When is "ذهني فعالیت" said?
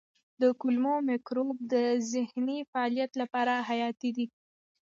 2.13-3.11